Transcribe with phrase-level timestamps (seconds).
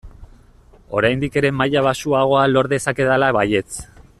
[1.01, 3.69] Oraindik ere maila baxuagoa lor dezakedala baietz!